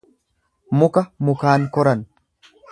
Muka 0.77 1.01
mukaan 1.27 1.69
koran. 1.77 2.05